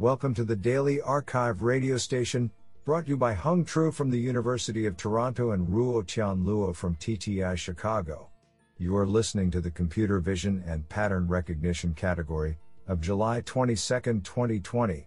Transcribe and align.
Welcome 0.00 0.34
to 0.34 0.44
the 0.44 0.56
Daily 0.56 1.00
Archive 1.00 1.62
radio 1.62 1.96
station, 1.98 2.50
brought 2.84 3.04
to 3.04 3.10
you 3.10 3.16
by 3.16 3.32
Hung 3.32 3.64
Tru 3.64 3.92
from 3.92 4.10
the 4.10 4.18
University 4.18 4.86
of 4.86 4.96
Toronto 4.96 5.52
and 5.52 5.68
Ruo 5.68 6.04
Tian 6.04 6.44
Luo 6.44 6.74
from 6.74 6.96
TTI 6.96 7.56
Chicago. 7.56 8.28
You 8.76 8.96
are 8.96 9.06
listening 9.06 9.52
to 9.52 9.60
the 9.60 9.70
Computer 9.70 10.18
Vision 10.18 10.64
and 10.66 10.88
Pattern 10.88 11.28
Recognition 11.28 11.94
category 11.94 12.58
of 12.88 13.00
July 13.00 13.40
22, 13.42 13.76
2020. 14.24 15.06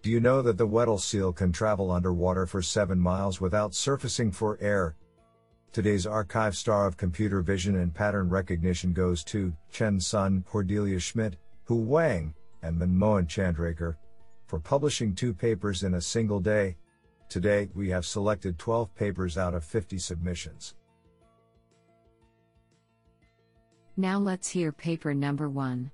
Do 0.00 0.10
you 0.10 0.20
know 0.20 0.40
that 0.40 0.56
the 0.56 0.66
Weddell 0.66 0.96
seal 0.96 1.30
can 1.30 1.52
travel 1.52 1.90
underwater 1.90 2.46
for 2.46 2.62
7 2.62 2.98
miles 2.98 3.38
without 3.38 3.74
surfacing 3.74 4.32
for 4.32 4.56
air? 4.62 4.96
Today's 5.72 6.06
archive 6.06 6.56
star 6.56 6.86
of 6.86 6.96
computer 6.96 7.42
vision 7.42 7.76
and 7.76 7.94
pattern 7.94 8.30
recognition 8.30 8.94
goes 8.94 9.22
to 9.24 9.52
Chen 9.70 10.00
Sun, 10.00 10.42
Cordelia 10.48 11.00
Schmid, 11.00 11.36
Hu 11.64 11.74
Wang, 11.74 12.32
and 12.62 12.80
Manmohan 12.80 13.26
Chandraker 13.26 13.96
for 14.46 14.58
publishing 14.58 15.14
two 15.14 15.34
papers 15.34 15.82
in 15.82 15.94
a 15.94 16.00
single 16.00 16.40
day. 16.40 16.76
Today, 17.28 17.68
we 17.74 17.90
have 17.90 18.06
selected 18.06 18.58
12 18.58 18.94
papers 18.94 19.36
out 19.36 19.54
of 19.54 19.64
50 19.64 19.98
submissions. 19.98 20.74
Now 23.96 24.18
let's 24.18 24.48
hear 24.48 24.72
paper 24.72 25.14
number 25.14 25.48
one. 25.48 25.90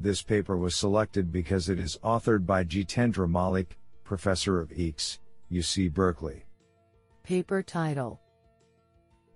This 0.00 0.22
paper 0.22 0.56
was 0.56 0.74
selected 0.74 1.30
because 1.30 1.68
it 1.68 1.78
is 1.78 1.98
authored 2.02 2.44
by 2.44 2.64
Jitendra 2.64 3.30
Malik, 3.30 3.78
professor 4.02 4.60
of 4.60 4.70
EECS, 4.70 5.18
UC 5.50 5.92
Berkeley. 5.92 6.44
Paper 7.22 7.62
title 7.62 8.20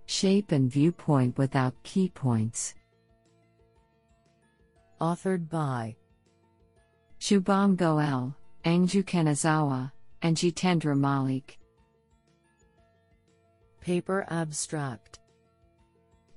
Shape 0.06 0.50
and 0.52 0.70
Viewpoint 0.70 1.38
Without 1.38 1.80
Key 1.84 2.08
Points. 2.08 2.74
Authored 5.00 5.48
by 5.48 5.94
Shubham 7.20 7.76
Goel, 7.76 8.34
Angjoo 8.64 9.02
Kanazawa, 9.02 9.90
and 10.22 10.36
Jitendra 10.36 10.96
Malik. 10.98 11.58
Paper 13.80 14.26
Abstract 14.28 15.20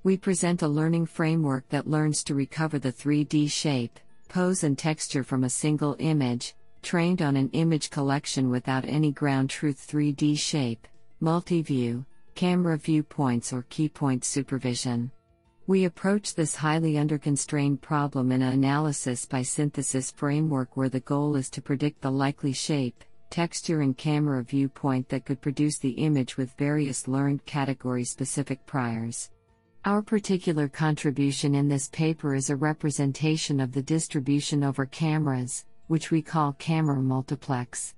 We 0.04 0.18
present 0.18 0.62
a 0.62 0.68
learning 0.68 1.08
framework 1.08 1.68
that 1.70 1.88
learns 1.88 2.24
to 2.26 2.36
recover 2.36 2.80
the 2.80 2.94
3D 2.94 3.52
shape, 3.52 4.00
pose, 4.30 4.64
and 4.64 4.78
texture 4.78 5.24
from 5.24 5.44
a 5.44 5.50
single 5.50 5.96
image, 6.00 6.56
trained 6.82 7.22
on 7.22 7.36
an 7.36 7.50
image 7.52 7.90
collection 7.90 8.50
without 8.50 8.86
any 8.86 9.12
ground 9.12 9.50
truth 9.50 9.86
3D 9.90 10.38
shape, 10.40 10.88
multi 11.20 11.62
view, 11.62 12.06
camera 12.36 12.78
viewpoints, 12.78 13.52
or 13.52 13.64
keypoint 13.64 14.24
supervision. 14.24 15.12
We 15.70 15.86
approach 15.86 16.34
this 16.34 16.56
highly 16.56 16.94
underconstrained 16.94 17.80
problem 17.80 18.32
in 18.32 18.42
an 18.42 18.54
analysis 18.54 19.28
by 19.28 19.44
synthesis 19.44 20.10
framework 20.10 20.76
where 20.76 20.90
the 20.90 21.00
goal 21.00 21.36
is 21.36 21.48
to 21.52 21.62
predict 21.62 22.02
the 22.02 22.10
likely 22.10 22.54
shape, 22.54 23.04
texture, 23.30 23.82
and 23.82 23.96
camera 23.96 24.42
viewpoint 24.42 25.10
that 25.10 25.26
could 25.26 25.42
produce 25.42 25.78
the 25.78 25.92
image 25.92 26.38
with 26.38 26.58
various 26.58 27.08
learned 27.08 27.46
category 27.46 28.04
specific 28.04 28.66
priors. 28.66 29.30
Our 29.86 30.02
particular 30.02 30.68
contribution 30.70 31.54
in 31.54 31.70
this 31.70 31.88
paper 31.90 32.34
is 32.34 32.50
a 32.50 32.56
representation 32.56 33.60
of 33.60 33.72
the 33.72 33.84
distribution 33.84 34.64
over 34.64 34.88
cameras, 34.88 35.66
which 35.86 36.10
we 36.10 36.24
call 36.24 36.54
camera 36.54 37.00
multiplex. 37.00 37.94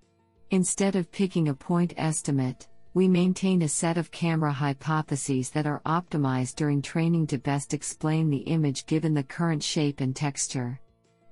Instead 0.49 0.97
of 0.97 1.09
picking 1.09 1.47
a 1.47 1.53
point 1.53 1.94
estimate, 1.95 2.67
we 2.94 3.08
maintain 3.08 3.61
a 3.61 3.70
set 3.70 3.97
of 3.97 4.11
camera 4.11 4.52
hypotheses 4.52 5.50
that 5.52 5.66
are 5.66 5.81
optimized 5.86 6.56
during 6.56 6.81
training 6.81 7.25
to 7.25 7.38
best 7.38 7.73
explain 7.73 8.30
the 8.30 8.39
image 8.39 8.86
given 8.86 9.14
the 9.14 9.23
current 9.23 9.64
shape 9.64 10.02
and 10.02 10.14
texture. 10.14 10.78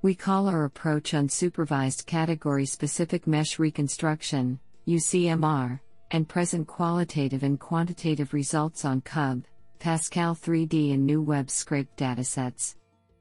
We 0.01 0.15
call 0.15 0.47
our 0.47 0.63
approach 0.63 1.11
unsupervised 1.11 2.05
category 2.05 2.65
specific 2.65 3.27
mesh 3.27 3.59
reconstruction, 3.59 4.57
UCMR, 4.87 5.81
and 6.11 6.29
present 6.29 6.65
qualitative 6.65 7.43
and 7.43 7.59
quantitative 7.59 8.33
results 8.33 8.85
on 8.85 9.01
CUB, 9.01 9.43
Pascal 9.79 10.35
3D, 10.35 10.93
and 10.93 11.05
new 11.05 11.21
web 11.21 11.49
scrape 11.49 11.93
datasets. 11.97 12.75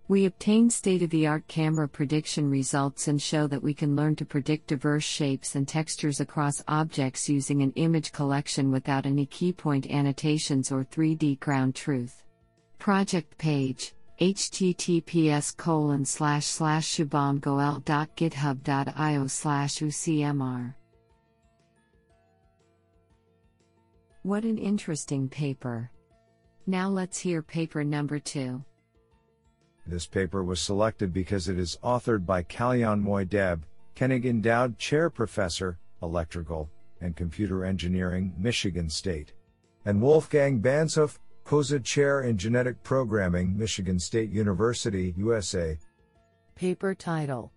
We 0.08 0.24
obtain 0.24 0.70
state 0.70 1.02
of 1.02 1.10
the 1.10 1.26
art 1.26 1.46
camera 1.48 1.86
prediction 1.86 2.48
results 2.48 3.08
and 3.08 3.20
show 3.20 3.46
that 3.48 3.62
we 3.62 3.74
can 3.74 3.94
learn 3.94 4.16
to 4.16 4.24
predict 4.24 4.68
diverse 4.68 5.04
shapes 5.04 5.54
and 5.54 5.68
textures 5.68 6.18
across 6.18 6.64
objects 6.66 7.28
using 7.28 7.60
an 7.60 7.72
image 7.72 8.12
collection 8.12 8.70
without 8.70 9.04
any 9.04 9.26
keypoint 9.26 9.90
annotations 9.90 10.72
or 10.72 10.82
3D 10.82 11.38
ground 11.40 11.74
truth. 11.74 12.24
Project 12.78 13.36
page 13.36 13.92
https 14.18 15.54
colon 15.54 16.06
slash 16.06 16.46
slash 16.46 16.96
shubhamgoel.github.io 16.96 19.26
slash 19.26 19.74
ucmr 19.74 20.74
What 24.22 24.44
an 24.44 24.56
interesting 24.56 25.28
paper. 25.28 25.90
Now 26.66 26.88
let's 26.88 27.18
hear 27.18 27.42
paper 27.42 27.84
number 27.84 28.18
two. 28.18 28.64
This 29.88 30.06
paper 30.06 30.44
was 30.44 30.60
selected 30.60 31.14
because 31.14 31.48
it 31.48 31.58
is 31.58 31.78
authored 31.82 32.26
by 32.26 32.42
Kalyanmoy 32.42 33.26
Deb, 33.30 33.64
Koenig 33.96 34.26
Endowed 34.26 34.78
Chair 34.78 35.08
Professor, 35.08 35.78
Electrical 36.02 36.68
and 37.00 37.16
Computer 37.16 37.64
Engineering, 37.64 38.34
Michigan 38.36 38.90
State, 38.90 39.32
and 39.86 40.02
Wolfgang 40.02 40.60
Banzhaf, 40.60 41.18
Koza 41.46 41.82
Chair 41.82 42.20
in 42.20 42.36
Genetic 42.36 42.82
Programming, 42.82 43.56
Michigan 43.56 43.98
State 43.98 44.30
University, 44.30 45.14
USA. 45.16 45.78
Paper 46.54 46.94
title 46.94 47.50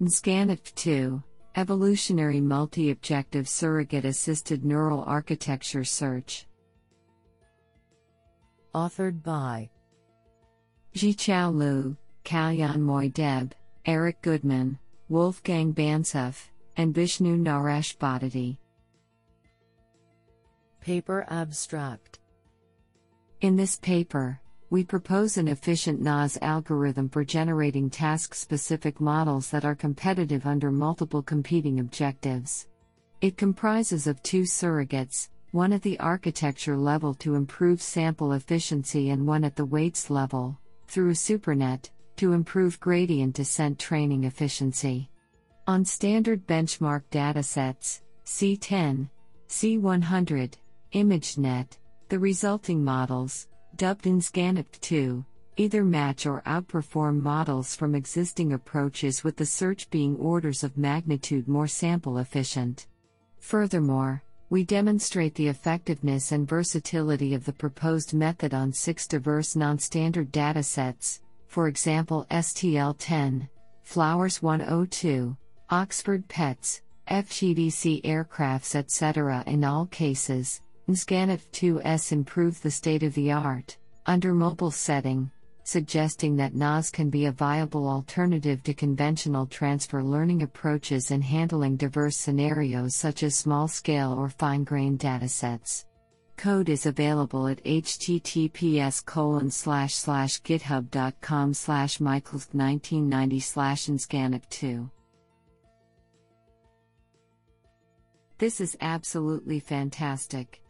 NSGANIT 0.00 0.74
2 0.74 1.22
Evolutionary 1.56 2.40
Multi 2.40 2.90
Objective 2.90 3.46
Surrogate 3.46 4.06
Assisted 4.06 4.64
Neural 4.64 5.04
Architecture 5.06 5.84
Search. 5.84 6.46
Authored 8.74 9.22
by 9.22 9.68
Zhichao 10.94 11.54
Lu, 11.54 11.96
Kalyanmoy 12.24 13.14
Deb, 13.14 13.54
Eric 13.86 14.20
Goodman, 14.20 14.78
Wolfgang 15.08 15.72
Banzhaf, 15.72 16.48
and 16.76 16.94
Vishnu 16.94 17.38
Naresh 17.38 17.96
Boddeti. 17.96 18.58
Paper 20.82 21.24
Abstract 21.30 22.18
In 23.40 23.56
this 23.56 23.76
paper, 23.76 24.38
we 24.68 24.84
propose 24.84 25.38
an 25.38 25.48
efficient 25.48 26.00
NAS 26.00 26.38
algorithm 26.42 27.08
for 27.08 27.24
generating 27.24 27.88
task 27.88 28.34
specific 28.34 29.00
models 29.00 29.48
that 29.50 29.64
are 29.64 29.74
competitive 29.74 30.46
under 30.46 30.70
multiple 30.70 31.22
competing 31.22 31.80
objectives. 31.80 32.68
It 33.22 33.38
comprises 33.38 34.06
of 34.06 34.22
two 34.22 34.42
surrogates, 34.42 35.30
one 35.52 35.72
at 35.72 35.82
the 35.82 35.98
architecture 36.00 36.76
level 36.76 37.14
to 37.14 37.34
improve 37.34 37.80
sample 37.80 38.32
efficiency 38.32 39.10
and 39.10 39.26
one 39.26 39.44
at 39.44 39.56
the 39.56 39.64
weights 39.64 40.10
level, 40.10 40.58
through 40.92 41.08
a 41.08 41.14
SuperNet, 41.14 41.88
to 42.16 42.34
improve 42.34 42.78
gradient 42.78 43.34
descent 43.34 43.78
training 43.78 44.24
efficiency. 44.24 45.08
On 45.66 45.86
standard 45.86 46.46
benchmark 46.46 47.04
datasets, 47.10 48.02
C10, 48.26 49.08
C100, 49.48 50.52
ImageNet, 50.92 51.78
the 52.10 52.18
resulting 52.18 52.84
models, 52.84 53.48
dubbed 53.76 54.06
in 54.06 54.18
NSGANIT2, 54.18 55.24
either 55.56 55.82
match 55.82 56.26
or 56.26 56.42
outperform 56.42 57.22
models 57.22 57.74
from 57.74 57.94
existing 57.94 58.52
approaches 58.52 59.24
with 59.24 59.38
the 59.38 59.46
search 59.46 59.88
being 59.88 60.14
orders 60.16 60.62
of 60.62 60.76
magnitude 60.76 61.48
more 61.48 61.66
sample 61.66 62.18
efficient. 62.18 62.86
Furthermore, 63.38 64.22
we 64.52 64.62
demonstrate 64.62 65.34
the 65.34 65.48
effectiveness 65.48 66.30
and 66.30 66.46
versatility 66.46 67.32
of 67.32 67.42
the 67.46 67.52
proposed 67.54 68.12
method 68.12 68.52
on 68.52 68.70
six 68.70 69.06
diverse 69.06 69.56
non-standard 69.56 70.30
datasets, 70.30 71.20
for 71.46 71.68
example 71.68 72.26
STL10, 72.30 73.48
Flowers 73.82 74.42
102, 74.42 75.34
Oxford 75.70 76.28
Pets, 76.28 76.82
FGVC 77.08 78.02
aircrafts 78.02 78.74
etc. 78.74 79.42
In 79.46 79.64
all 79.64 79.86
cases, 79.86 80.60
NSGANIT2S 80.86 82.12
improved 82.12 82.62
the 82.62 82.70
state 82.70 83.02
of 83.02 83.14
the 83.14 83.32
art, 83.32 83.78
under 84.04 84.34
mobile 84.34 84.70
setting, 84.70 85.30
suggesting 85.64 86.36
that 86.36 86.54
NAS 86.54 86.90
can 86.90 87.10
be 87.10 87.26
a 87.26 87.32
viable 87.32 87.88
alternative 87.88 88.62
to 88.64 88.74
conventional 88.74 89.46
transfer 89.46 90.02
learning 90.02 90.42
approaches 90.42 91.10
in 91.10 91.22
handling 91.22 91.76
diverse 91.76 92.16
scenarios 92.16 92.94
such 92.94 93.22
as 93.22 93.36
small 93.36 93.68
scale 93.68 94.12
or 94.12 94.28
fine 94.28 94.64
grained 94.64 94.98
datasets. 94.98 95.84
Code 96.36 96.68
is 96.68 96.86
available 96.86 97.46
at 97.46 97.62
https 97.62 99.04
github.com 100.42 101.54
slash 101.54 101.98
michaels1990 101.98 103.42
slash 103.42 103.88
2 104.50 104.90
This 108.38 108.60
is 108.60 108.76
absolutely 108.80 109.60
fantastic. 109.60 110.60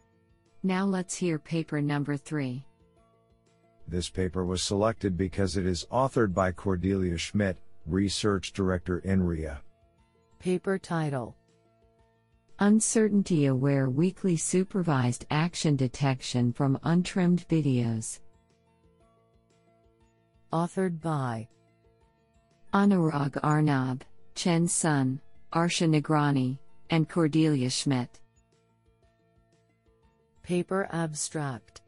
Now 0.61 0.85
let's 0.85 1.15
hear 1.15 1.39
paper 1.39 1.81
number 1.81 2.17
3. 2.17 2.63
This 3.87 4.09
paper 4.09 4.45
was 4.45 4.63
selected 4.63 5.17
because 5.17 5.57
it 5.57 5.65
is 5.65 5.85
authored 5.91 6.33
by 6.33 6.51
Cordelia 6.51 7.17
Schmid, 7.17 7.57
Research 7.85 8.53
Director 8.53 9.01
INRIA. 9.03 9.61
Paper 10.39 10.77
title 10.77 11.35
Uncertainty 12.59 13.47
Aware 13.47 13.89
Weakly 13.89 14.37
Supervised 14.37 15.25
Action 15.29 15.75
Detection 15.75 16.53
from 16.53 16.79
Untrimmed 16.83 17.45
Videos. 17.49 18.19
Authored 20.51 21.01
by 21.01 21.47
Anurag 22.73 23.37
Arnab, 23.43 24.03
Chen 24.35 24.67
Sun, 24.67 25.19
Arsha 25.51 25.87
Nagrani, 25.87 26.57
and 26.89 27.09
Cordelia 27.09 27.69
Schmid. 27.69 28.09
Paper 30.41 30.87
abstract 30.91 31.82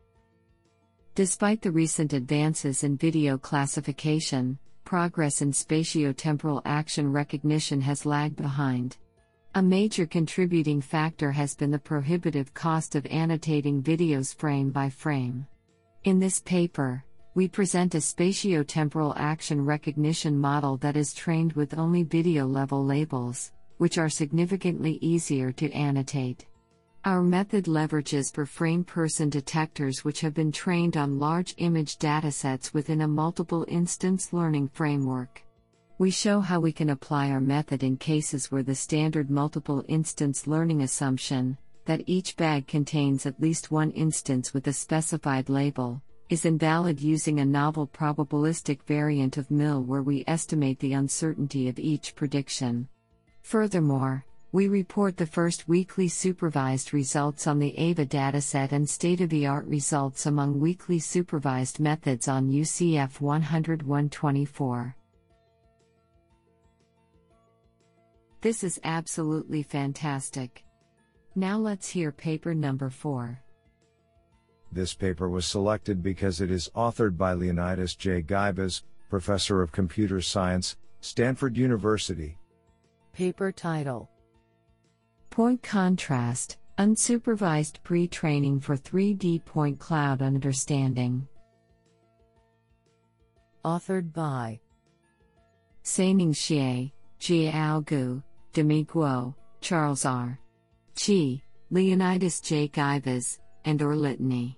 Despite 1.15 1.61
the 1.61 1.71
recent 1.71 2.11
advances 2.11 2.83
in 2.83 2.97
video 2.97 3.37
classification, 3.37 4.59
progress 4.83 5.41
in 5.41 5.53
spatiotemporal 5.53 6.61
action 6.65 7.09
recognition 7.09 7.79
has 7.79 8.05
lagged 8.05 8.35
behind. 8.35 8.97
A 9.53 9.61
major 9.61 10.05
contributing 10.05 10.81
factor 10.81 11.31
has 11.31 11.55
been 11.55 11.71
the 11.71 11.79
prohibitive 11.79 12.53
cost 12.53 12.95
of 12.95 13.05
annotating 13.05 13.81
videos 13.81 14.35
frame 14.35 14.71
by 14.71 14.89
frame. 14.89 15.47
In 16.03 16.19
this 16.19 16.41
paper, 16.41 17.05
we 17.33 17.47
present 17.47 17.95
a 17.95 17.99
spatiotemporal 17.99 19.13
action 19.15 19.63
recognition 19.63 20.37
model 20.37 20.75
that 20.77 20.97
is 20.97 21.13
trained 21.13 21.53
with 21.53 21.77
only 21.77 22.03
video 22.03 22.45
level 22.45 22.83
labels, 22.83 23.53
which 23.77 23.97
are 23.97 24.09
significantly 24.09 24.99
easier 25.01 25.53
to 25.53 25.71
annotate. 25.71 26.45
Our 27.05 27.21
method 27.21 27.65
leverages 27.65 28.33
per 28.33 28.47
frame 28.47 28.83
person 28.83 29.29
detectors 29.29 30.03
which 30.03 30.21
have 30.21 30.33
been 30.33 30.51
trained 30.51 30.97
on 30.97 31.19
large 31.19 31.53
image 31.57 31.99
datasets 31.99 32.73
within 32.73 33.01
a 33.01 33.07
multiple 33.07 33.63
instance 33.67 34.33
learning 34.33 34.69
framework. 34.69 35.43
We 35.99 36.09
show 36.09 36.39
how 36.39 36.59
we 36.59 36.71
can 36.71 36.89
apply 36.89 37.29
our 37.29 37.39
method 37.39 37.83
in 37.83 37.97
cases 37.97 38.51
where 38.51 38.63
the 38.63 38.73
standard 38.73 39.29
multiple 39.29 39.85
instance 39.87 40.47
learning 40.47 40.81
assumption, 40.81 41.59
that 41.85 42.01
each 42.07 42.37
bag 42.37 42.65
contains 42.65 43.27
at 43.27 43.39
least 43.39 43.69
one 43.69 43.91
instance 43.91 44.51
with 44.51 44.65
a 44.65 44.73
specified 44.73 45.47
label, 45.47 46.01
is 46.29 46.43
invalid 46.43 46.99
using 46.99 47.39
a 47.39 47.45
novel 47.45 47.85
probabilistic 47.85 48.81
variant 48.81 49.37
of 49.37 49.51
MIL 49.51 49.83
where 49.83 50.01
we 50.01 50.23
estimate 50.25 50.79
the 50.79 50.93
uncertainty 50.93 51.69
of 51.69 51.77
each 51.77 52.15
prediction. 52.15 52.87
Furthermore, 53.43 54.25
we 54.55 54.69
report 54.69 55.17
the 55.17 55.25
first 55.25 55.67
weakly 55.67 56.07
supervised 56.07 56.93
results 56.93 57.45
on 57.45 57.59
the 57.59 57.77
AVA 57.77 58.05
dataset 58.05 58.71
and 58.71 58.89
state 58.89 59.19
of 59.19 59.29
the 59.29 59.45
art 59.45 59.65
results 59.65 60.27
among 60.27 60.57
weakly 60.57 60.97
supervised 60.97 61.81
methods 61.81 62.29
on 62.29 62.49
UCF 62.49 63.19
10124. 63.19 64.95
This 68.39 68.63
is 68.63 68.79
absolutely 68.85 69.61
fantastic. 69.61 70.63
Now 71.35 71.57
let's 71.57 71.89
hear 71.89 72.13
paper 72.13 72.53
number 72.53 72.89
4. 72.89 73.37
This 74.71 74.93
paper 74.93 75.27
was 75.27 75.45
selected 75.45 76.01
because 76.01 76.39
it 76.39 76.49
is 76.49 76.71
authored 76.73 77.17
by 77.17 77.33
Leonidas 77.33 77.93
J. 77.93 78.21
Guibas, 78.21 78.83
Professor 79.09 79.61
of 79.61 79.73
Computer 79.73 80.21
Science, 80.21 80.77
Stanford 81.01 81.57
University. 81.57 82.37
Paper 83.11 83.51
title 83.51 84.09
Point 85.35 85.61
contrast, 85.61 86.59
unsupervised 86.77 87.83
pre 87.83 88.07
training 88.07 88.61
for 88.61 88.77
3D 88.77 89.43
point 89.43 89.77
cloud 89.77 90.21
understanding. 90.21 91.27
Authored 93.65 94.13
by 94.13 94.61
Saining 95.83 96.31
Xie, 96.31 96.93
Jiao 97.19 97.85
Gu, 97.85 98.23
Demi 98.53 98.85
Guo, 98.85 99.35
Charles 99.59 100.05
R. 100.05 100.39
Qi, 100.95 101.41
Leonidas 101.69 102.39
J. 102.39 102.69
Guibas, 102.69 103.39
and 103.65 103.81
Or 103.81 103.93
Litany. 103.93 104.57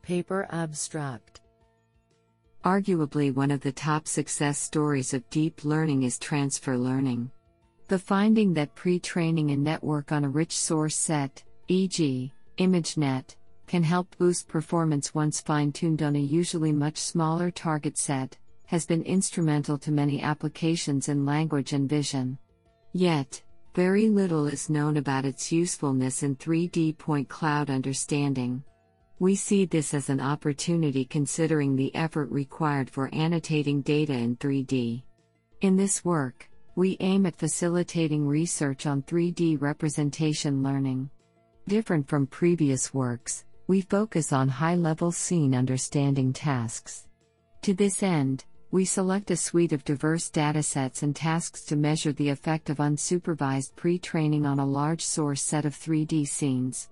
Paper 0.00 0.46
abstract 0.48 1.42
Arguably, 2.64 3.34
one 3.34 3.50
of 3.50 3.60
the 3.60 3.72
top 3.72 4.08
success 4.08 4.56
stories 4.56 5.12
of 5.12 5.28
deep 5.28 5.62
learning 5.62 6.04
is 6.04 6.18
transfer 6.18 6.78
learning. 6.78 7.30
The 7.88 7.98
finding 8.00 8.52
that 8.54 8.74
pre 8.74 8.98
training 8.98 9.52
a 9.52 9.56
network 9.56 10.10
on 10.10 10.24
a 10.24 10.28
rich 10.28 10.56
source 10.56 10.96
set, 10.96 11.44
e.g., 11.68 12.32
ImageNet, 12.58 13.36
can 13.68 13.84
help 13.84 14.16
boost 14.18 14.48
performance 14.48 15.14
once 15.14 15.40
fine 15.40 15.70
tuned 15.70 16.02
on 16.02 16.16
a 16.16 16.20
usually 16.20 16.72
much 16.72 16.98
smaller 16.98 17.50
target 17.50 17.96
set, 17.96 18.36
has 18.66 18.86
been 18.86 19.02
instrumental 19.02 19.78
to 19.78 19.92
many 19.92 20.20
applications 20.20 21.08
in 21.08 21.24
language 21.24 21.72
and 21.72 21.88
vision. 21.88 22.38
Yet, 22.92 23.40
very 23.74 24.08
little 24.08 24.46
is 24.48 24.68
known 24.68 24.96
about 24.96 25.24
its 25.24 25.52
usefulness 25.52 26.24
in 26.24 26.34
3D 26.36 26.98
point 26.98 27.28
cloud 27.28 27.70
understanding. 27.70 28.64
We 29.20 29.36
see 29.36 29.64
this 29.64 29.94
as 29.94 30.10
an 30.10 30.20
opportunity 30.20 31.04
considering 31.04 31.76
the 31.76 31.94
effort 31.94 32.30
required 32.30 32.90
for 32.90 33.14
annotating 33.14 33.82
data 33.82 34.12
in 34.12 34.36
3D. 34.36 35.02
In 35.60 35.76
this 35.76 36.04
work, 36.04 36.48
we 36.76 36.98
aim 37.00 37.24
at 37.24 37.34
facilitating 37.34 38.28
research 38.28 38.84
on 38.84 39.02
3D 39.02 39.60
representation 39.62 40.62
learning. 40.62 41.08
Different 41.66 42.06
from 42.06 42.26
previous 42.26 42.92
works, 42.92 43.46
we 43.66 43.80
focus 43.80 44.30
on 44.30 44.48
high 44.48 44.74
level 44.74 45.10
scene 45.10 45.54
understanding 45.54 46.34
tasks. 46.34 47.08
To 47.62 47.72
this 47.72 48.02
end, 48.02 48.44
we 48.70 48.84
select 48.84 49.30
a 49.30 49.36
suite 49.36 49.72
of 49.72 49.84
diverse 49.84 50.30
datasets 50.30 51.02
and 51.02 51.16
tasks 51.16 51.62
to 51.62 51.76
measure 51.76 52.12
the 52.12 52.28
effect 52.28 52.68
of 52.68 52.76
unsupervised 52.76 53.74
pre 53.74 53.98
training 53.98 54.44
on 54.44 54.58
a 54.58 54.66
large 54.66 55.02
source 55.02 55.40
set 55.40 55.64
of 55.64 55.74
3D 55.74 56.28
scenes. 56.28 56.90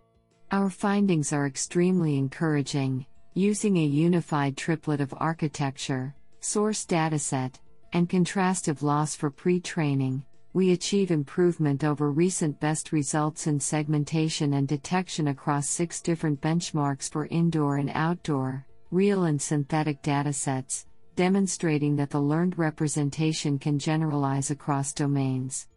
Our 0.51 0.71
findings 0.71 1.31
are 1.31 1.47
extremely 1.47 2.17
encouraging. 2.17 3.05
Using 3.35 3.77
a 3.77 3.85
unified 3.85 4.57
triplet 4.57 5.03
of 5.03 5.13
architecture, 5.19 6.15
source 6.41 6.87
dataset, 6.87 7.57
and 7.95 8.09
contrastive 8.09 8.83
loss 8.83 9.15
for 9.15 9.31
pre 9.31 9.61
training, 9.61 10.25
we 10.53 10.73
achieve 10.73 11.11
improvement 11.11 11.85
over 11.85 12.11
recent 12.11 12.59
best 12.61 12.93
results 12.93 13.47
in 13.47 13.59
segmentation 13.59 14.55
and 14.55 14.69
detection 14.69 15.29
across 15.29 15.69
six 15.69 16.01
different 16.01 16.41
benchmarks 16.41 17.11
for 17.11 17.27
indoor 17.27 17.77
and 17.77 17.91
outdoor, 17.95 18.67
real 18.91 19.25
and 19.25 19.41
synthetic 19.41 20.03
datasets, 20.03 20.87
demonstrating 21.15 21.95
that 21.95 22.11
the 22.11 22.21
learned 22.21 22.59
representation 22.59 23.59
can 23.59 23.79
generalize 23.79 24.51
across 24.51 24.93
domains. 24.93 25.69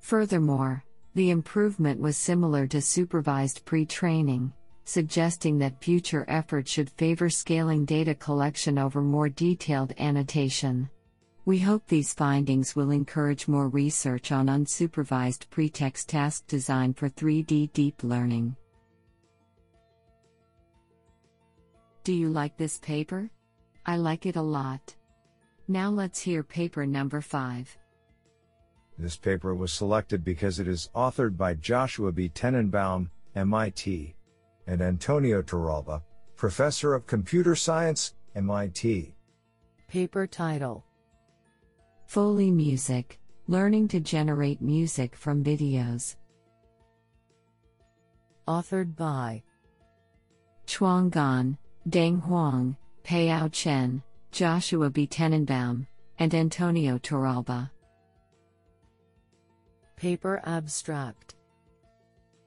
Furthermore, 0.00 0.82
the 1.14 1.30
improvement 1.30 2.00
was 2.00 2.16
similar 2.16 2.66
to 2.66 2.80
supervised 2.80 3.64
pre 3.66 3.84
training, 3.84 4.50
suggesting 4.84 5.58
that 5.58 5.82
future 5.82 6.24
efforts 6.28 6.70
should 6.70 6.88
favor 6.88 7.28
scaling 7.28 7.84
data 7.84 8.14
collection 8.14 8.78
over 8.78 9.02
more 9.02 9.28
detailed 9.28 9.92
annotation. 9.98 10.88
We 11.46 11.60
hope 11.60 11.86
these 11.86 12.12
findings 12.12 12.74
will 12.74 12.90
encourage 12.90 13.46
more 13.46 13.68
research 13.68 14.32
on 14.32 14.48
unsupervised 14.48 15.48
pretext 15.48 16.08
task 16.08 16.48
design 16.48 16.92
for 16.92 17.08
3D 17.08 17.72
deep 17.72 18.02
learning. 18.02 18.56
Do 22.02 22.12
you 22.12 22.30
like 22.30 22.56
this 22.56 22.78
paper? 22.78 23.30
I 23.86 23.96
like 23.96 24.26
it 24.26 24.34
a 24.34 24.42
lot. 24.42 24.96
Now 25.68 25.88
let's 25.88 26.20
hear 26.20 26.42
paper 26.42 26.84
number 26.84 27.20
5. 27.20 27.78
This 28.98 29.16
paper 29.16 29.54
was 29.54 29.72
selected 29.72 30.24
because 30.24 30.58
it 30.58 30.66
is 30.66 30.90
authored 30.96 31.36
by 31.36 31.54
Joshua 31.54 32.10
B. 32.10 32.28
Tenenbaum, 32.28 33.08
MIT, 33.36 34.16
and 34.66 34.82
Antonio 34.82 35.42
Torralba, 35.42 36.02
Professor 36.34 36.92
of 36.92 37.06
Computer 37.06 37.54
Science, 37.54 38.14
MIT. 38.34 39.14
Paper 39.86 40.26
title 40.26 40.85
Foley 42.06 42.52
Music 42.52 43.18
Learning 43.48 43.88
to 43.88 43.98
Generate 43.98 44.62
Music 44.62 45.16
from 45.16 45.42
Videos. 45.42 46.14
Authored 48.46 48.94
by 48.94 49.42
Chuang 50.66 51.10
Gan, 51.10 51.58
Deng 51.88 52.22
Huang, 52.22 52.76
Peiyao 53.04 53.52
Chen, 53.52 54.02
Joshua 54.30 54.88
B. 54.88 55.08
Tenenbaum, 55.08 55.86
and 56.20 56.32
Antonio 56.32 56.96
Torralba. 56.98 57.70
Paper 59.96 60.40
Abstract 60.44 61.34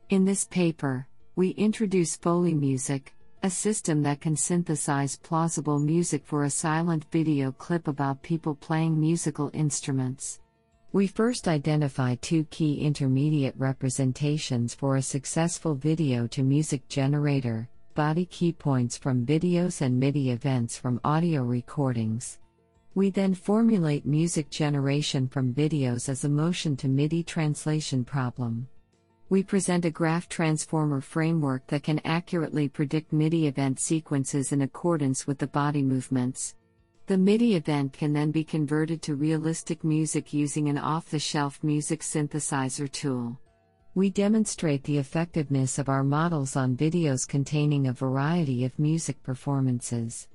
In 0.10 0.24
this 0.24 0.46
paper, 0.46 1.06
we 1.36 1.50
introduce 1.50 2.16
Foley 2.16 2.54
Music, 2.54 3.14
a 3.42 3.50
system 3.50 4.04
that 4.04 4.20
can 4.20 4.36
synthesize 4.36 5.16
plausible 5.18 5.80
music 5.80 6.26
for 6.26 6.44
a 6.44 6.50
silent 6.50 7.06
video 7.12 7.52
clip 7.54 7.88
about 7.88 8.22
people 8.22 8.56
playing 8.56 9.00
musical 9.00 9.50
instruments. 9.54 10.42
We 10.92 11.08
first 11.08 11.48
identify 11.48 12.16
two 12.16 12.44
key 12.46 12.82
intermediate 12.82 13.56
representations 13.58 14.74
for 14.74 14.96
a 14.96 15.02
successful 15.02 15.76
video 15.76 16.28
to 16.28 16.44
music 16.44 16.88
generator 16.90 17.70
body 17.96 18.26
key 18.26 18.54
points 18.54 18.98
from 18.98 19.26
videos 19.26 19.82
and 19.82 20.00
MIDI 20.00 20.32
events 20.32 20.78
from 20.78 21.02
audio 21.04 21.44
recordings. 21.44 22.40
We 22.96 23.10
then 23.10 23.34
formulate 23.34 24.06
music 24.06 24.50
generation 24.50 25.28
from 25.28 25.54
videos 25.54 26.08
as 26.08 26.24
a 26.24 26.30
motion 26.30 26.78
to 26.78 26.88
MIDI 26.88 27.24
translation 27.24 28.06
problem. 28.06 28.68
We 29.32 29.44
present 29.44 29.86
a 29.86 29.92
graph 29.92 30.28
transformer 30.28 31.02
framework 31.02 31.68
that 31.68 31.84
can 31.84 32.02
accurately 32.04 32.68
predict 32.68 33.14
MIDI 33.14 33.46
event 33.46 33.80
sequences 33.80 34.52
in 34.52 34.64
accordance 34.64 35.28
with 35.28 35.38
the 35.38 35.46
body 35.46 35.84
movements. 35.84 36.56
The 37.06 37.20
MIDI 37.20 37.54
event 37.54 37.94
can 37.94 38.12
then 38.12 38.32
be 38.32 38.44
converted 38.44 39.04
to 39.04 39.14
realistic 39.14 39.84
music 39.84 40.34
using 40.34 40.68
an 40.68 40.80
off 40.80 41.12
the 41.12 41.20
shelf 41.20 41.60
music 41.62 42.02
synthesizer 42.02 42.92
tool. 42.92 43.40
We 43.94 44.10
demonstrate 44.10 44.84
the 44.84 44.98
effectiveness 44.98 45.78
of 45.78 45.90
our 45.90 46.04
models 46.04 46.56
on 46.56 46.76
videos 46.76 47.28
containing 47.28 47.86
a 47.86 47.94
variety 47.94 48.66
of 48.66 48.80
music 48.80 49.22
performances. 49.22 50.28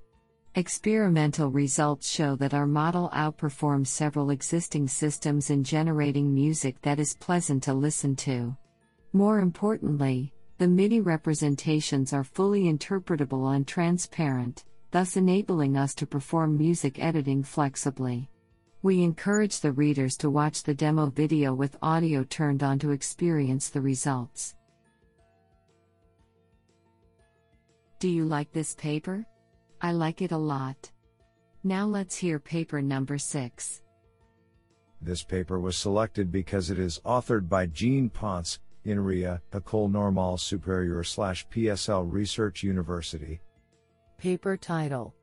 Experimental 0.55 1.51
results 1.51 2.09
show 2.09 2.37
that 2.37 2.55
our 2.55 2.67
model 2.67 3.11
outperforms 3.13 3.89
several 3.89 4.31
existing 4.31 4.87
systems 4.87 5.51
in 5.51 5.65
generating 5.65 6.33
music 6.33 6.81
that 6.83 7.01
is 7.01 7.17
pleasant 7.17 7.61
to 7.65 7.75
listen 7.75 8.15
to. 8.15 8.57
More 9.15 9.39
importantly, 9.39 10.35
the 10.59 10.67
MIDI 10.67 11.01
representations 11.01 12.13
are 12.13 12.25
fully 12.25 12.65
interpretable 12.65 13.55
and 13.55 13.65
transparent, 13.65 14.65
thus 14.91 15.17
enabling 15.17 15.77
us 15.77 15.95
to 15.95 16.07
perform 16.07 16.59
music 16.59 16.99
editing 16.99 17.45
flexibly. 17.45 18.29
We 18.83 19.05
encourage 19.05 19.61
the 19.61 19.71
readers 19.71 20.17
to 20.17 20.31
watch 20.31 20.65
the 20.65 20.75
demo 20.75 21.11
video 21.11 21.55
with 21.55 21.79
audio 21.81 22.25
turned 22.25 22.65
on 22.65 22.81
to 22.81 22.91
experience 22.91 23.69
the 23.69 23.81
results. 23.81 24.57
Do 28.01 28.09
you 28.09 28.25
like 28.25 28.51
this 28.51 28.75
paper? 28.75 29.25
I 29.81 29.93
like 29.93 30.23
it 30.23 30.33
a 30.33 30.37
lot. 30.37 30.91
Now 31.63 31.87
let's 31.87 32.17
hear 32.17 32.41
paper 32.41 32.83
number 32.83 33.17
6. 33.17 33.81
This 35.01 35.23
paper 35.23 35.61
was 35.61 35.77
selected 35.77 36.33
because 36.33 36.71
it 36.71 36.81
is 36.81 37.01
authored 37.05 37.49
by 37.49 37.67
Jean 37.67 38.11
Ponce, 38.11 38.59
INRIA, 38.85 39.41
École 39.53 39.91
Normale 39.91 40.37
Supérieure 40.37 41.07
slash 41.07 41.47
PSL 41.49 42.11
Research 42.11 42.63
University. 42.63 43.41
Paper 44.19 44.57
title 44.57 45.15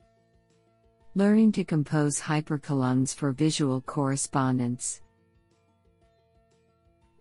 Learning 1.16 1.52
to 1.52 1.64
compose 1.64 2.22
hypercolumns 2.22 3.14
for 3.14 3.32
visual 3.32 3.82
correspondence. 3.82 5.02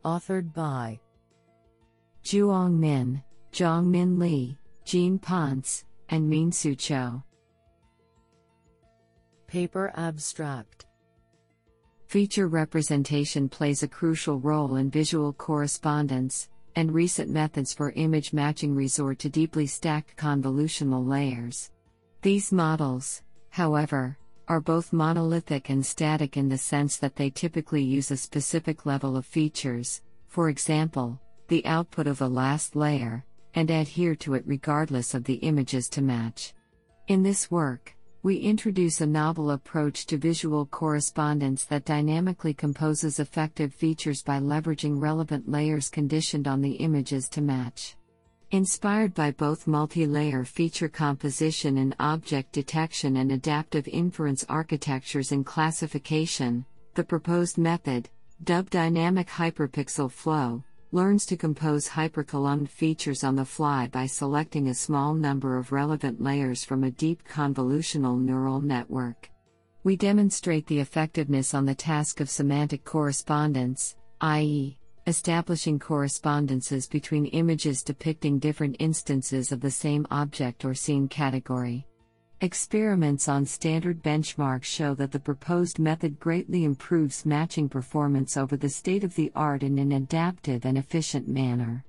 Authored 0.04 0.54
by 0.54 1.00
Zhuang 2.24 2.78
Min, 2.78 3.22
Jongmin 3.52 4.18
Lee, 4.18 4.56
Jean 4.84 5.18
Ponce, 5.18 5.84
and 6.08 6.30
Minsu 6.30 6.78
Cho. 6.78 7.22
Paper 9.46 9.92
abstract 9.96 10.86
Feature 12.10 12.48
representation 12.48 13.48
plays 13.48 13.84
a 13.84 13.88
crucial 13.88 14.40
role 14.40 14.74
in 14.74 14.90
visual 14.90 15.32
correspondence, 15.32 16.48
and 16.74 16.92
recent 16.92 17.30
methods 17.30 17.72
for 17.72 17.92
image 17.92 18.32
matching 18.32 18.74
resort 18.74 19.20
to 19.20 19.28
deeply 19.28 19.64
stacked 19.64 20.16
convolutional 20.16 21.06
layers. 21.06 21.70
These 22.22 22.50
models, 22.50 23.22
however, 23.50 24.18
are 24.48 24.60
both 24.60 24.92
monolithic 24.92 25.70
and 25.70 25.86
static 25.86 26.36
in 26.36 26.48
the 26.48 26.58
sense 26.58 26.96
that 26.96 27.14
they 27.14 27.30
typically 27.30 27.84
use 27.84 28.10
a 28.10 28.16
specific 28.16 28.84
level 28.84 29.16
of 29.16 29.24
features, 29.24 30.02
for 30.26 30.48
example, 30.48 31.20
the 31.46 31.64
output 31.64 32.08
of 32.08 32.18
the 32.18 32.28
last 32.28 32.74
layer, 32.74 33.24
and 33.54 33.70
adhere 33.70 34.16
to 34.16 34.34
it 34.34 34.42
regardless 34.48 35.14
of 35.14 35.22
the 35.22 35.34
images 35.34 35.88
to 35.90 36.02
match. 36.02 36.54
In 37.06 37.22
this 37.22 37.52
work, 37.52 37.94
we 38.22 38.36
introduce 38.36 39.00
a 39.00 39.06
novel 39.06 39.52
approach 39.52 40.04
to 40.04 40.18
visual 40.18 40.66
correspondence 40.66 41.64
that 41.64 41.86
dynamically 41.86 42.52
composes 42.52 43.18
effective 43.18 43.72
features 43.72 44.22
by 44.22 44.38
leveraging 44.38 45.00
relevant 45.00 45.48
layers 45.48 45.88
conditioned 45.88 46.46
on 46.46 46.60
the 46.60 46.72
images 46.72 47.30
to 47.30 47.40
match. 47.40 47.96
Inspired 48.50 49.14
by 49.14 49.30
both 49.30 49.66
multi 49.66 50.04
layer 50.06 50.44
feature 50.44 50.88
composition 50.88 51.78
and 51.78 51.96
object 51.98 52.52
detection 52.52 53.16
and 53.16 53.32
adaptive 53.32 53.88
inference 53.88 54.44
architectures 54.50 55.32
in 55.32 55.42
classification, 55.42 56.66
the 56.96 57.04
proposed 57.04 57.56
method, 57.56 58.10
dubbed 58.44 58.70
Dynamic 58.70 59.28
Hyperpixel 59.28 60.10
Flow, 60.10 60.62
learns 60.92 61.24
to 61.26 61.36
compose 61.36 61.88
hypercolumned 61.88 62.68
features 62.68 63.22
on 63.22 63.36
the 63.36 63.44
fly 63.44 63.86
by 63.86 64.06
selecting 64.06 64.68
a 64.68 64.74
small 64.74 65.14
number 65.14 65.56
of 65.56 65.70
relevant 65.70 66.20
layers 66.20 66.64
from 66.64 66.82
a 66.82 66.90
deep 66.90 67.22
convolutional 67.28 68.20
neural 68.20 68.60
network. 68.60 69.30
We 69.84 69.96
demonstrate 69.96 70.66
the 70.66 70.80
effectiveness 70.80 71.54
on 71.54 71.64
the 71.64 71.74
task 71.74 72.20
of 72.20 72.28
semantic 72.28 72.84
correspondence, 72.84 73.96
i.e., 74.20 74.76
establishing 75.06 75.78
correspondences 75.78 76.86
between 76.86 77.26
images 77.26 77.82
depicting 77.82 78.38
different 78.38 78.76
instances 78.78 79.52
of 79.52 79.60
the 79.60 79.70
same 79.70 80.06
object 80.10 80.64
or 80.64 80.74
scene 80.74 81.08
category. 81.08 81.86
Experiments 82.42 83.28
on 83.28 83.44
standard 83.44 84.02
benchmarks 84.02 84.64
show 84.64 84.94
that 84.94 85.12
the 85.12 85.20
proposed 85.20 85.78
method 85.78 86.18
greatly 86.18 86.64
improves 86.64 87.26
matching 87.26 87.68
performance 87.68 88.38
over 88.38 88.56
the 88.56 88.68
state 88.68 89.04
of 89.04 89.14
the 89.14 89.30
art 89.36 89.62
in 89.62 89.78
an 89.78 89.92
adaptive 89.92 90.64
and 90.64 90.78
efficient 90.78 91.28
manner. 91.28 91.84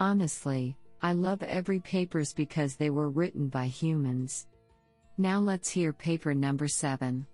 Honestly, 0.00 0.76
I 1.00 1.12
love 1.12 1.44
every 1.44 1.78
papers 1.78 2.34
because 2.34 2.74
they 2.74 2.90
were 2.90 3.08
written 3.08 3.46
by 3.46 3.66
humans. 3.66 4.48
Now 5.16 5.38
let's 5.38 5.70
hear 5.70 5.92
paper 5.92 6.34
number 6.34 6.66
7. 6.66 7.24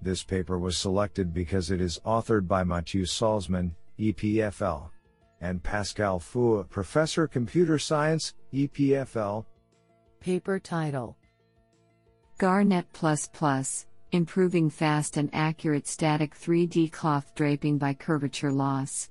This 0.00 0.24
paper 0.24 0.58
was 0.58 0.78
selected 0.78 1.34
because 1.34 1.70
it 1.70 1.82
is 1.82 2.00
authored 2.06 2.48
by 2.48 2.64
Mathieu 2.64 3.04
Salzmann, 3.04 3.72
EPFL 3.98 4.88
and 5.40 5.62
Pascal 5.62 6.18
Fua, 6.18 6.64
Professor 6.68 7.26
Computer 7.26 7.78
Science, 7.78 8.34
EPFL. 8.52 9.44
Paper 10.20 10.58
title 10.58 11.16
Garnet 12.38 12.86
Plus 12.92 13.28
Plus 13.32 13.86
Improving 14.12 14.70
Fast 14.70 15.16
and 15.16 15.28
Accurate 15.32 15.86
Static 15.86 16.34
3D 16.34 16.92
Cloth 16.92 17.34
Draping 17.34 17.76
by 17.76 17.92
Curvature 17.92 18.52
Loss. 18.52 19.10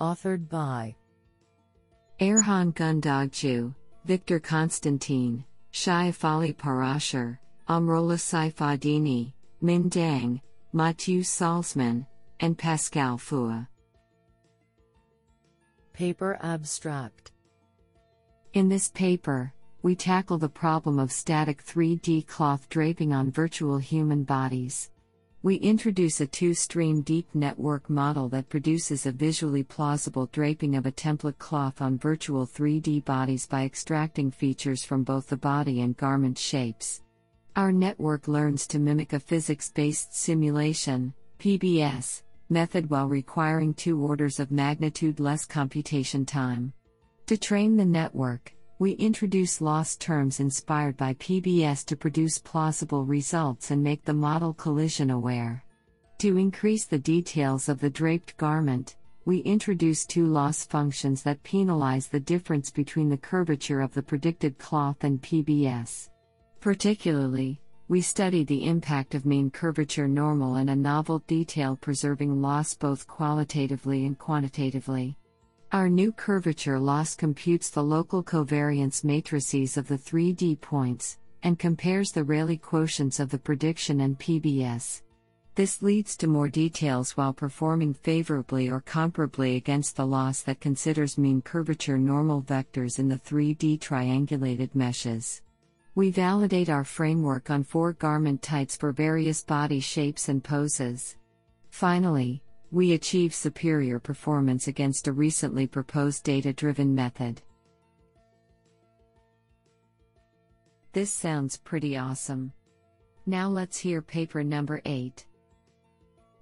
Authored 0.00 0.48
by 0.48 0.96
Erhan 2.20 2.72
Gundogdu, 2.74 3.74
Victor 4.04 4.40
Constantin, 4.40 5.44
Shaifali 5.72 6.56
Parashar, 6.56 7.38
Amrola 7.68 8.16
Saifadini, 8.16 9.32
Minh 9.62 9.88
Dang, 9.88 10.40
Mathieu 10.72 11.20
Salzmann, 11.22 12.06
and 12.40 12.58
Pascal 12.58 13.16
Fua. 13.18 13.68
Paper 16.02 16.36
abstract 16.42 17.30
In 18.54 18.68
this 18.68 18.88
paper, 18.88 19.52
we 19.82 19.94
tackle 19.94 20.36
the 20.36 20.48
problem 20.48 20.98
of 20.98 21.12
static 21.12 21.64
3D 21.64 22.26
cloth 22.26 22.68
draping 22.68 23.12
on 23.12 23.30
virtual 23.30 23.78
human 23.78 24.24
bodies. 24.24 24.90
We 25.44 25.54
introduce 25.58 26.20
a 26.20 26.26
two 26.26 26.54
stream 26.54 27.02
deep 27.02 27.28
network 27.34 27.88
model 27.88 28.28
that 28.30 28.48
produces 28.48 29.06
a 29.06 29.12
visually 29.12 29.62
plausible 29.62 30.28
draping 30.32 30.74
of 30.74 30.86
a 30.86 30.90
template 30.90 31.38
cloth 31.38 31.80
on 31.80 31.98
virtual 31.98 32.48
3D 32.48 33.04
bodies 33.04 33.46
by 33.46 33.62
extracting 33.62 34.32
features 34.32 34.84
from 34.84 35.04
both 35.04 35.28
the 35.28 35.36
body 35.36 35.82
and 35.82 35.96
garment 35.96 36.36
shapes. 36.36 37.00
Our 37.54 37.70
network 37.70 38.26
learns 38.26 38.66
to 38.66 38.80
mimic 38.80 39.12
a 39.12 39.20
physics 39.20 39.70
based 39.70 40.16
simulation, 40.16 41.14
PBS, 41.38 42.22
method 42.52 42.90
while 42.90 43.08
requiring 43.08 43.74
two 43.74 44.00
orders 44.02 44.38
of 44.38 44.52
magnitude 44.52 45.18
less 45.18 45.44
computation 45.46 46.26
time. 46.26 46.72
To 47.26 47.36
train 47.36 47.76
the 47.76 47.84
network, 47.84 48.52
we 48.78 48.92
introduce 48.92 49.60
loss 49.60 49.96
terms 49.96 50.40
inspired 50.40 50.96
by 50.96 51.14
PBS 51.14 51.84
to 51.86 51.96
produce 51.96 52.38
plausible 52.38 53.04
results 53.04 53.70
and 53.70 53.82
make 53.82 54.04
the 54.04 54.12
model 54.12 54.52
collision 54.52 55.10
aware. 55.10 55.64
To 56.18 56.36
increase 56.36 56.84
the 56.84 56.98
details 56.98 57.68
of 57.68 57.80
the 57.80 57.90
draped 57.90 58.36
garment, 58.36 58.96
we 59.24 59.38
introduce 59.38 60.04
two 60.04 60.26
loss 60.26 60.64
functions 60.64 61.22
that 61.22 61.42
penalize 61.44 62.08
the 62.08 62.20
difference 62.20 62.70
between 62.70 63.08
the 63.08 63.16
curvature 63.16 63.80
of 63.80 63.94
the 63.94 64.02
predicted 64.02 64.58
cloth 64.58 65.04
and 65.04 65.22
PBS. 65.22 66.10
Particularly, 66.60 67.60
we 67.92 68.00
study 68.00 68.42
the 68.42 68.64
impact 68.64 69.14
of 69.14 69.26
mean 69.26 69.50
curvature 69.50 70.08
normal 70.08 70.54
and 70.54 70.70
a 70.70 70.74
novel 70.74 71.18
detail 71.26 71.76
preserving 71.76 72.40
loss 72.40 72.72
both 72.72 73.06
qualitatively 73.06 74.06
and 74.06 74.18
quantitatively. 74.18 75.14
Our 75.72 75.90
new 75.90 76.10
curvature 76.10 76.78
loss 76.78 77.14
computes 77.14 77.68
the 77.68 77.82
local 77.82 78.24
covariance 78.24 79.04
matrices 79.04 79.76
of 79.76 79.88
the 79.88 79.98
3D 79.98 80.62
points, 80.62 81.18
and 81.42 81.58
compares 81.58 82.12
the 82.12 82.24
Rayleigh 82.24 82.56
quotients 82.56 83.20
of 83.20 83.28
the 83.28 83.36
prediction 83.36 84.00
and 84.00 84.18
PBS. 84.18 85.02
This 85.54 85.82
leads 85.82 86.16
to 86.16 86.26
more 86.26 86.48
details 86.48 87.14
while 87.18 87.34
performing 87.34 87.92
favorably 87.92 88.70
or 88.70 88.80
comparably 88.80 89.58
against 89.58 89.96
the 89.96 90.06
loss 90.06 90.40
that 90.44 90.60
considers 90.60 91.18
mean 91.18 91.42
curvature 91.42 91.98
normal 91.98 92.40
vectors 92.40 92.98
in 92.98 93.10
the 93.10 93.16
3D 93.16 93.78
triangulated 93.80 94.74
meshes. 94.74 95.42
We 95.94 96.10
validate 96.10 96.70
our 96.70 96.84
framework 96.84 97.50
on 97.50 97.64
four 97.64 97.92
garment 97.92 98.40
types 98.40 98.76
for 98.76 98.92
various 98.92 99.44
body 99.44 99.78
shapes 99.78 100.30
and 100.30 100.42
poses. 100.42 101.16
Finally, 101.68 102.42
we 102.70 102.94
achieve 102.94 103.34
superior 103.34 103.98
performance 103.98 104.68
against 104.68 105.06
a 105.06 105.12
recently 105.12 105.66
proposed 105.66 106.24
data 106.24 106.54
driven 106.54 106.94
method. 106.94 107.42
This 110.94 111.10
sounds 111.10 111.58
pretty 111.58 111.98
awesome. 111.98 112.54
Now 113.26 113.48
let's 113.48 113.76
hear 113.76 114.00
paper 114.00 114.42
number 114.42 114.80
8. 114.86 115.26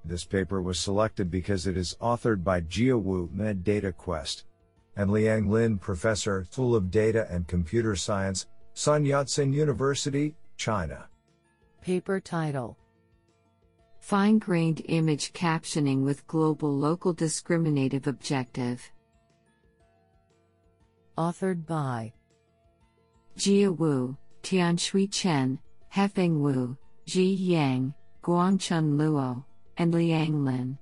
This 0.05 0.25
paper 0.25 0.63
was 0.63 0.79
selected 0.79 1.29
because 1.29 1.67
it 1.67 1.77
is 1.77 1.97
authored 2.01 2.45
by 2.45 2.61
Jia 2.61 3.01
Wu, 3.01 3.29
Med 3.33 3.65
Data 3.65 3.93
Quest, 3.93 4.45
and 4.97 5.11
Liang 5.11 5.51
Lin, 5.51 5.77
Professor, 5.77 6.47
School 6.53 6.77
of 6.77 6.91
Data 6.91 7.27
and 7.31 7.49
Computer 7.49 7.97
Science, 7.97 8.47
Sun 8.75 9.05
Yat-sen 9.05 9.53
University, 9.53 10.35
China. 10.57 11.09
Paper 11.83 12.21
title 12.21 12.77
Fine 14.01 14.39
grained 14.39 14.83
image 14.87 15.33
captioning 15.33 16.03
with 16.03 16.27
global 16.27 16.75
local 16.77 17.13
discriminative 17.13 18.07
objective. 18.07 18.83
Authored 21.17 21.67
by 21.67 22.13
Jia 23.37 23.77
Wu, 23.77 24.17
Tianshui 24.43 25.11
Chen, 25.13 25.59
Hefeng 25.95 26.41
Wu, 26.41 26.77
Ji 27.07 27.35
Yang, 27.35 27.95
Guangchun 28.23 28.97
Luo, 28.97 29.45
and 29.77 29.95
Liang 29.95 30.45
Lin. 30.45 30.79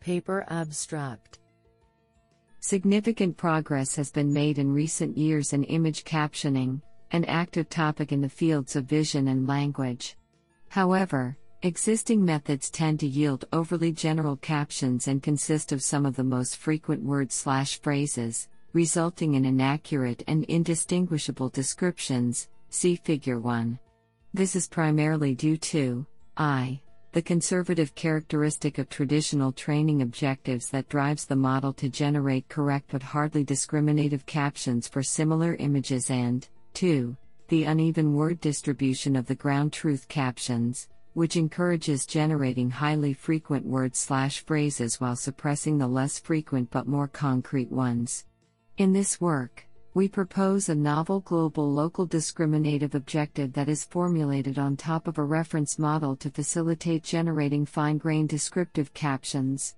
Paper 0.00 0.44
abstract 0.48 1.38
Significant 2.60 3.36
progress 3.36 3.94
has 3.94 4.10
been 4.10 4.32
made 4.32 4.58
in 4.58 4.72
recent 4.72 5.16
years 5.16 5.52
in 5.52 5.62
image 5.64 6.04
captioning, 6.04 6.82
an 7.12 7.24
active 7.26 7.68
topic 7.68 8.10
in 8.10 8.20
the 8.20 8.28
fields 8.28 8.74
of 8.74 8.84
vision 8.84 9.28
and 9.28 9.46
language. 9.46 10.16
However, 10.68 11.38
existing 11.62 12.24
methods 12.24 12.68
tend 12.68 12.98
to 13.00 13.06
yield 13.06 13.44
overly 13.52 13.92
general 13.92 14.36
captions 14.36 15.06
and 15.06 15.22
consist 15.22 15.70
of 15.70 15.82
some 15.82 16.04
of 16.04 16.16
the 16.16 16.24
most 16.24 16.56
frequent 16.56 17.02
words 17.04 17.34
slash 17.34 17.80
phrases, 17.80 18.48
resulting 18.72 19.34
in 19.34 19.44
inaccurate 19.44 20.24
and 20.26 20.44
indistinguishable 20.44 21.50
descriptions. 21.50 22.48
See 22.70 22.96
Figure 22.96 23.38
1. 23.38 23.78
This 24.34 24.56
is 24.56 24.68
primarily 24.68 25.34
due 25.34 25.56
to 25.58 26.06
I. 26.36 26.80
The 27.12 27.22
conservative 27.22 27.94
characteristic 27.94 28.78
of 28.78 28.88
traditional 28.88 29.52
training 29.52 30.02
objectives 30.02 30.68
that 30.70 30.88
drives 30.88 31.24
the 31.24 31.36
model 31.36 31.72
to 31.74 31.88
generate 31.88 32.48
correct 32.48 32.90
but 32.92 33.02
hardly 33.02 33.44
discriminative 33.44 34.26
captions 34.26 34.86
for 34.86 35.02
similar 35.02 35.54
images, 35.54 36.10
and 36.10 36.46
2 36.74 37.16
the 37.48 37.64
uneven 37.64 38.14
word 38.14 38.40
distribution 38.42 39.16
of 39.16 39.26
the 39.26 39.34
ground 39.34 39.72
truth 39.72 40.06
captions, 40.06 40.86
which 41.14 41.34
encourages 41.34 42.04
generating 42.04 42.70
highly 42.70 43.14
frequent 43.14 43.64
words 43.64 43.98
slash 43.98 44.44
phrases 44.44 45.00
while 45.00 45.16
suppressing 45.16 45.78
the 45.78 45.86
less 45.86 46.18
frequent 46.18 46.70
but 46.70 46.86
more 46.86 47.08
concrete 47.08 47.72
ones. 47.72 48.26
In 48.76 48.92
this 48.92 49.18
work, 49.18 49.66
we 49.94 50.08
propose 50.08 50.68
a 50.68 50.74
novel 50.74 51.20
global 51.20 51.72
local 51.72 52.06
discriminative 52.06 52.94
objective 52.94 53.52
that 53.54 53.68
is 53.68 53.84
formulated 53.84 54.58
on 54.58 54.76
top 54.76 55.08
of 55.08 55.18
a 55.18 55.24
reference 55.24 55.78
model 55.78 56.14
to 56.16 56.30
facilitate 56.30 57.02
generating 57.02 57.64
fine 57.64 57.98
grained 57.98 58.28
descriptive 58.28 58.92
captions. 58.94 59.74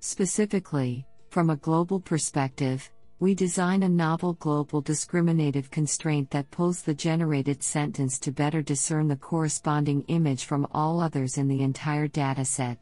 Specifically, 0.00 1.06
from 1.30 1.50
a 1.50 1.56
global 1.56 2.00
perspective, 2.00 2.90
we 3.20 3.36
design 3.36 3.84
a 3.84 3.88
novel 3.88 4.32
global 4.34 4.80
discriminative 4.80 5.70
constraint 5.70 6.28
that 6.30 6.50
pulls 6.50 6.82
the 6.82 6.92
generated 6.92 7.62
sentence 7.62 8.18
to 8.18 8.32
better 8.32 8.62
discern 8.62 9.06
the 9.06 9.14
corresponding 9.14 10.02
image 10.08 10.44
from 10.44 10.66
all 10.72 11.00
others 11.00 11.38
in 11.38 11.46
the 11.46 11.62
entire 11.62 12.08
dataset. 12.08 12.78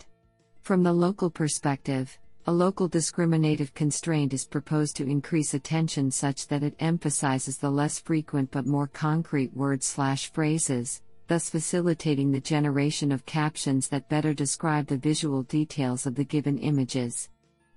From 0.62 0.82
the 0.82 0.94
local 0.94 1.28
perspective, 1.28 2.18
a 2.46 2.52
local 2.52 2.88
discriminative 2.88 3.74
constraint 3.74 4.32
is 4.32 4.46
proposed 4.46 4.96
to 4.96 5.06
increase 5.06 5.52
attention 5.52 6.10
such 6.10 6.48
that 6.48 6.62
it 6.62 6.74
emphasizes 6.80 7.58
the 7.58 7.70
less 7.70 7.98
frequent 7.98 8.50
but 8.50 8.66
more 8.66 8.86
concrete 8.86 9.54
words 9.54 9.86
slash 9.86 10.32
phrases, 10.32 11.02
thus 11.28 11.50
facilitating 11.50 12.32
the 12.32 12.40
generation 12.40 13.12
of 13.12 13.26
captions 13.26 13.88
that 13.88 14.08
better 14.08 14.32
describe 14.32 14.86
the 14.86 14.96
visual 14.96 15.42
details 15.42 16.06
of 16.06 16.14
the 16.14 16.24
given 16.24 16.56
images. 16.58 17.28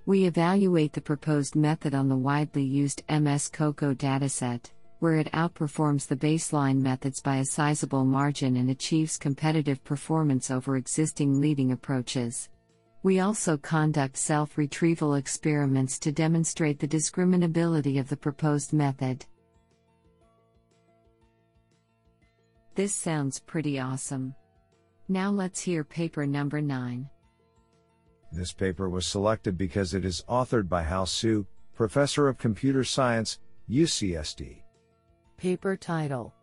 We 0.05 0.23
evaluate 0.25 0.93
the 0.93 1.01
proposed 1.01 1.55
method 1.55 1.93
on 1.93 2.07
the 2.07 2.17
widely 2.17 2.63
used 2.63 3.03
MS 3.09 3.49
COCO 3.49 3.93
dataset, 3.93 4.71
where 4.99 5.15
it 5.15 5.31
outperforms 5.33 6.07
the 6.07 6.15
baseline 6.15 6.77
methods 6.77 7.21
by 7.21 7.37
a 7.37 7.45
sizable 7.45 8.05
margin 8.05 8.55
and 8.55 8.69
achieves 8.69 9.17
competitive 9.17 9.83
performance 9.83 10.49
over 10.49 10.77
existing 10.77 11.41
leading 11.41 11.73
approaches. 11.73 12.47
We 13.03 13.19
also 13.19 13.57
conduct 13.57 14.15
self 14.15 14.57
retrieval 14.57 15.15
experiments 15.15 15.99
to 15.99 16.11
demonstrate 16.13 16.79
the 16.79 16.87
discriminability 16.87 17.99
of 17.99 18.07
the 18.07 18.15
proposed 18.15 18.71
method. 18.71 19.25
This 22.75 22.95
sounds 22.95 23.39
pretty 23.39 23.77
awesome. 23.77 24.33
Now 25.09 25.29
let's 25.29 25.59
hear 25.59 25.83
paper 25.83 26.25
number 26.25 26.61
9. 26.61 27.07
This 28.31 28.53
paper 28.53 28.89
was 28.89 29.05
selected 29.05 29.57
because 29.57 29.93
it 29.93 30.05
is 30.05 30.23
authored 30.29 30.69
by 30.69 30.81
Hao 30.81 31.03
Su, 31.03 31.45
Professor 31.75 32.29
of 32.29 32.37
Computer 32.37 32.83
Science, 32.85 33.39
UCSD. 33.69 34.63
Paper 35.37 35.75
title 35.75 36.33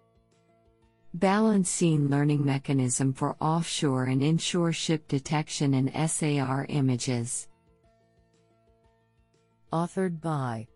Balancine 1.16 2.08
Learning 2.08 2.44
Mechanism 2.44 3.12
for 3.12 3.36
Offshore 3.40 4.04
and 4.04 4.22
Inshore 4.22 4.72
Ship 4.72 5.06
Detection 5.08 5.74
in 5.74 5.90
SAR 6.08 6.66
Images. 6.68 7.48
Authored 9.72 10.20
by 10.20 10.68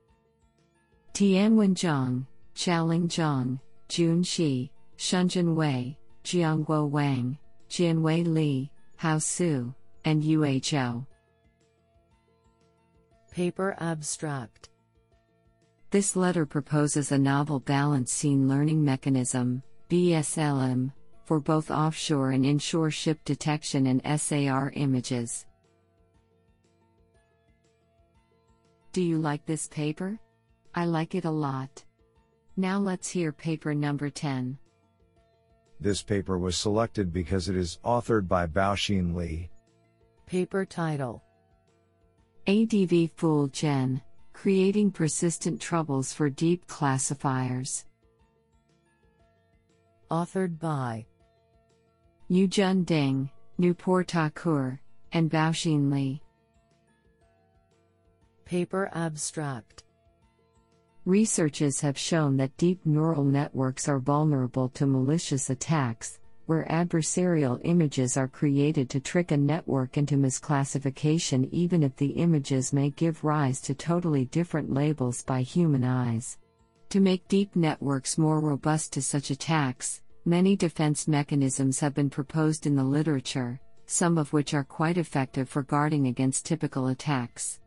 Tianwen 1.13 1.75
Zhang, 1.75 2.27
Xiaoling 2.57 3.07
Zhang, 3.07 3.61
Jun 3.89 4.25
Shi, 4.25 4.73
Shunjun 4.99 5.55
Wei, 5.55 5.97
Jiangguo 6.25 6.89
Wang, 6.89 7.39
Jianwei 7.71 8.27
Li, 8.27 8.73
Hao 8.97 9.19
Su 9.19 9.73
and 10.05 10.21
UHO. 10.25 11.07
Paper 13.31 13.77
Abstract 13.79 14.69
This 15.91 16.17
letter 16.17 16.45
proposes 16.45 17.13
a 17.13 17.19
novel 17.19 17.61
balancine 17.61 18.49
learning 18.49 18.85
mechanism, 18.85 19.63
BSLM, 19.89 20.93
for 21.25 21.41
both 21.41 21.71
offshore 21.71 22.31
and 22.31 22.45
inshore 22.45 22.91
ship 22.91 23.19
detection 23.25 23.87
and 23.87 24.21
SAR 24.21 24.73
images. 24.75 25.47
Do 28.93 29.03
you 29.03 29.19
like 29.19 29.45
this 29.45 29.67
paper? 29.69 30.19
I 30.75 30.85
like 30.85 31.15
it 31.15 31.25
a 31.25 31.31
lot. 31.31 31.85
Now 32.57 32.79
let's 32.79 33.09
hear 33.09 33.33
paper 33.33 33.75
number 33.75 34.11
10. 34.11 34.59
This 35.81 36.03
paper 36.03 36.39
was 36.39 36.57
selected 36.57 37.13
because 37.13 37.49
it 37.49 37.57
is 37.57 37.79
authored 37.85 38.29
by 38.29 38.47
Baoxin 38.47 39.15
Li, 39.15 39.51
Paper 40.27 40.65
title 40.65 41.23
ADV 42.47 43.11
Fool 43.17 43.49
Gen 43.49 44.01
Creating 44.33 44.91
Persistent 44.91 45.61
Troubles 45.61 46.13
for 46.13 46.31
Deep 46.31 46.67
Classifiers. 46.67 47.85
Authored 50.15 50.61
by 50.61 51.05
Yujun 52.31 52.87
Ding, 52.87 53.29
Nupur 53.59 54.07
Thakur, 54.07 54.79
and 55.11 55.29
Baoxin 55.29 55.91
Li. 55.91 56.23
Paper 58.45 58.89
abstract 58.95 59.83
Researches 61.05 61.81
have 61.81 61.99
shown 61.99 62.37
that 62.37 62.57
deep 62.57 62.87
neural 62.87 63.25
networks 63.25 63.89
are 63.89 63.99
vulnerable 63.99 64.69
to 64.69 64.87
malicious 64.87 65.51
attacks, 65.51 66.21
where 66.47 66.65
adversarial 66.71 67.61
images 67.65 68.17
are 68.17 68.29
created 68.29 68.89
to 68.91 69.01
trick 69.01 69.33
a 69.33 69.37
network 69.37 69.99
into 69.99 70.15
misclassification, 70.15 71.49
even 71.51 71.83
if 71.83 71.97
the 71.97 72.11
images 72.11 72.73
may 72.73 72.91
give 72.91 73.25
rise 73.25 73.61
to 73.63 73.75
totally 73.75 74.27
different 74.27 74.73
labels 74.73 75.25
by 75.25 75.43
human 75.43 75.83
eyes. 75.83 76.39
To 76.91 77.01
make 77.01 77.27
deep 77.27 77.57
networks 77.57 78.17
more 78.17 78.39
robust 78.39 78.93
to 78.93 79.03
such 79.03 79.33
attacks, 79.33 80.03
many 80.25 80.57
defense 80.57 81.07
mechanisms 81.07 81.81
have 81.81 81.95
been 81.95 82.09
proposed 82.09 82.67
in 82.67 82.75
the 82.75 82.83
literature, 82.85 83.61
some 83.87 84.17
of 84.17 84.33
which 84.33 84.55
are 84.55 84.65
quite 84.65 84.97
effective 84.97 85.49
for 85.49 85.63
guarding 85.63 86.07
against 86.07 86.47
typical 86.47 86.89
attacks. 86.89 87.61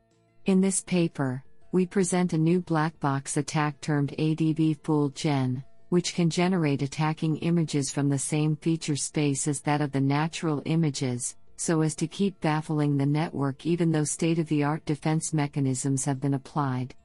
In 0.46 0.62
this 0.62 0.82
paper, 0.82 1.43
we 1.72 1.86
present 1.86 2.34
a 2.34 2.38
new 2.38 2.62
black 2.62 3.00
box 3.00 3.38
attack 3.38 3.80
termed 3.82 4.15
ADV 4.17 4.78
Fool 4.84 5.10
Gen, 5.10 5.63
which 5.89 6.15
can 6.15 6.30
generate 6.30 6.82
attacking 6.82 7.38
images 7.38 7.91
from 7.91 8.10
the 8.10 8.17
same 8.17 8.56
feature 8.56 8.96
space 8.96 9.48
as 9.48 9.62
that 9.62 9.82
of 9.82 9.91
the 9.91 10.02
natural 10.02 10.62
images, 10.65 11.36
so 11.58 11.82
as 11.82 11.96
to 11.96 12.08
keep 12.08 12.39
baffling 12.41 12.98
the 12.98 13.06
network 13.06 13.65
even 13.65 13.91
though 13.91 14.04
state 14.04 14.39
of 14.39 14.48
the 14.48 14.63
art 14.63 14.86
defense 14.86 15.34
mechanisms 15.34 16.06
have 16.06 16.20
been 16.20 16.34
applied. 16.34 16.96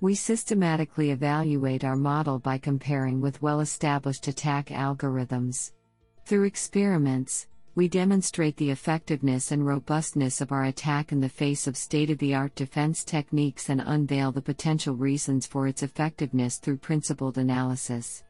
We 0.00 0.14
systematically 0.14 1.10
evaluate 1.10 1.82
our 1.82 1.96
model 1.96 2.38
by 2.38 2.58
comparing 2.58 3.20
with 3.20 3.42
well 3.42 3.58
established 3.58 4.28
attack 4.28 4.66
algorithms. 4.66 5.72
Through 6.24 6.44
experiments, 6.44 7.48
we 7.74 7.88
demonstrate 7.88 8.56
the 8.56 8.70
effectiveness 8.70 9.50
and 9.50 9.66
robustness 9.66 10.40
of 10.40 10.52
our 10.52 10.64
attack 10.64 11.10
in 11.10 11.20
the 11.20 11.28
face 11.28 11.66
of 11.66 11.76
state 11.76 12.10
of 12.10 12.18
the 12.18 12.32
art 12.32 12.54
defense 12.54 13.02
techniques 13.02 13.70
and 13.70 13.82
unveil 13.84 14.30
the 14.30 14.40
potential 14.40 14.94
reasons 14.94 15.48
for 15.48 15.66
its 15.66 15.82
effectiveness 15.82 16.58
through 16.58 16.76
principled 16.76 17.36
analysis. 17.36 18.22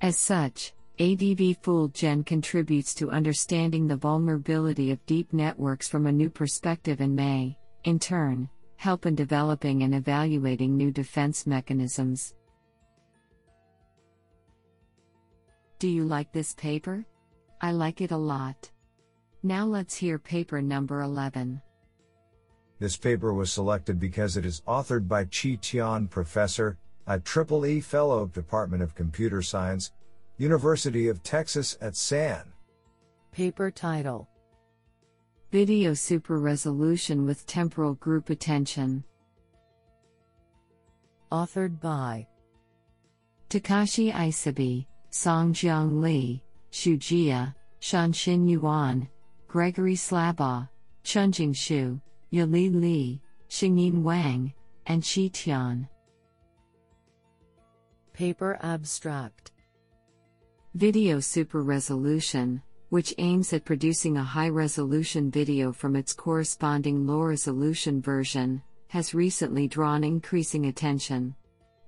As 0.00 0.18
such, 0.18 0.72
ADV 0.98 1.56
Fool 1.62 1.86
Gen 1.88 2.24
contributes 2.24 2.94
to 2.94 3.10
understanding 3.10 3.86
the 3.86 3.96
vulnerability 3.96 4.90
of 4.90 5.06
deep 5.06 5.32
networks 5.32 5.88
from 5.88 6.06
a 6.06 6.12
new 6.12 6.30
perspective 6.30 7.00
and 7.00 7.14
may, 7.14 7.56
in 7.84 8.00
turn, 8.00 8.48
help 8.82 9.06
in 9.06 9.14
developing 9.14 9.84
and 9.84 9.94
evaluating 9.94 10.76
new 10.76 10.90
defense 10.90 11.46
mechanisms. 11.46 12.34
Do 15.78 15.86
you 15.86 16.04
like 16.04 16.32
this 16.32 16.52
paper? 16.54 17.06
I 17.60 17.70
like 17.70 18.00
it 18.00 18.10
a 18.10 18.16
lot. 18.16 18.68
Now 19.44 19.64
let's 19.66 19.94
hear 19.94 20.18
paper 20.18 20.60
number 20.60 21.02
11. 21.02 21.62
This 22.80 22.96
paper 22.96 23.32
was 23.32 23.52
selected 23.52 24.00
because 24.00 24.36
it 24.36 24.44
is 24.44 24.62
authored 24.66 25.06
by 25.06 25.26
Qi 25.26 25.60
Tian 25.60 26.08
Professor, 26.08 26.76
a 27.06 27.20
Triple 27.20 27.64
E 27.66 27.80
Fellow, 27.80 28.26
Department 28.26 28.82
of 28.82 28.96
Computer 28.96 29.42
Science, 29.42 29.92
University 30.38 31.06
of 31.06 31.22
Texas 31.22 31.78
at 31.80 31.94
San. 31.94 32.52
Paper 33.30 33.70
title 33.70 34.28
Video 35.52 35.92
Super 35.92 36.38
Resolution 36.38 37.26
with 37.26 37.46
Temporal 37.46 37.92
Group 37.96 38.30
Attention. 38.30 39.04
Authored 41.30 41.78
by 41.78 42.26
Takashi 43.50 44.10
Isobe, 44.10 44.86
Songjiang 45.10 46.00
Li, 46.00 46.42
Shujia, 46.72 47.54
Shanxin 47.82 48.48
Yuan, 48.48 49.06
Gregory 49.46 49.94
Slabaugh, 49.94 50.66
Chunjing 51.04 51.50
Xu, 51.50 52.00
Yali 52.32 52.74
Li, 52.74 53.20
Xingyin 53.50 54.00
Wang, 54.00 54.54
and 54.86 55.04
Shi 55.04 55.28
Tian. 55.28 55.86
Paper 58.14 58.58
Abstract 58.62 59.50
Video 60.74 61.20
Super 61.20 61.62
Resolution 61.62 62.62
which 62.92 63.14
aims 63.16 63.54
at 63.54 63.64
producing 63.64 64.18
a 64.18 64.22
high 64.22 64.50
resolution 64.50 65.30
video 65.30 65.72
from 65.72 65.96
its 65.96 66.12
corresponding 66.12 67.06
low 67.06 67.22
resolution 67.22 68.02
version, 68.02 68.62
has 68.88 69.14
recently 69.14 69.66
drawn 69.66 70.04
increasing 70.04 70.66
attention. 70.66 71.34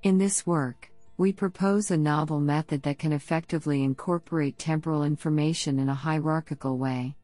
In 0.05 0.17
this 0.17 0.47
work, 0.47 0.91
we 1.19 1.31
propose 1.31 1.91
a 1.91 1.97
novel 1.99 2.41
method 2.41 2.83
that 2.85 2.99
can 2.99 3.13
effectively 3.13 3.83
incorporate 3.85 4.59
temporal 4.59 5.05
information 5.05 5.79
in 5.79 5.91
a 5.91 5.95
hierarchical 5.95 6.79
way. 6.79 7.15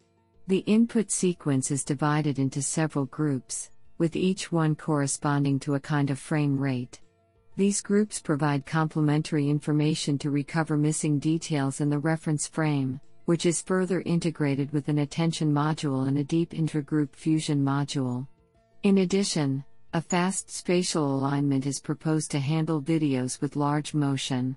The 0.46 0.58
input 0.66 1.10
sequence 1.10 1.70
is 1.70 1.82
divided 1.82 2.38
into 2.38 2.60
several 2.60 3.06
groups, 3.06 3.70
with 3.96 4.14
each 4.14 4.52
one 4.52 4.74
corresponding 4.76 5.58
to 5.60 5.76
a 5.76 5.80
kind 5.80 6.10
of 6.10 6.18
frame 6.18 6.58
rate. 6.58 7.00
These 7.56 7.80
groups 7.80 8.20
provide 8.20 8.66
complementary 8.66 9.48
information 9.48 10.18
to 10.18 10.30
recover 10.30 10.76
missing 10.76 11.18
details 11.18 11.80
in 11.80 11.88
the 11.88 11.98
reference 11.98 12.46
frame, 12.46 13.00
which 13.30 13.46
is 13.46 13.62
further 13.62 14.02
integrated 14.06 14.72
with 14.72 14.88
an 14.88 14.98
attention 14.98 15.54
module 15.54 16.08
and 16.08 16.18
a 16.18 16.24
deep 16.24 16.50
intergroup 16.50 17.14
fusion 17.14 17.64
module. 17.64 18.26
In 18.82 18.98
addition, 18.98 19.64
a 19.94 20.00
fast 20.00 20.50
spatial 20.50 21.14
alignment 21.14 21.64
is 21.64 21.78
proposed 21.78 22.32
to 22.32 22.40
handle 22.40 22.82
videos 22.82 23.40
with 23.40 23.54
large 23.54 23.94
motion. 23.94 24.56